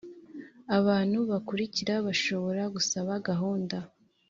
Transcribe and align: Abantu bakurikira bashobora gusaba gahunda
Abantu 0.77 1.17
bakurikira 1.29 1.93
bashobora 2.07 2.63
gusaba 2.75 3.11
gahunda 3.27 3.77